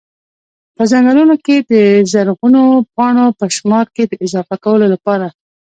په 0.75 0.83
ځنګلونو 0.91 1.35
کي 1.45 1.55
د 1.71 1.73
زرغونو 2.11 2.61
پاڼو 2.95 3.25
په 3.39 3.45
شمار 3.55 3.85
کي 3.95 4.03
د 4.07 4.13
اضافه 4.25 4.55
کولو 4.63 4.85
لپاره 4.93 5.27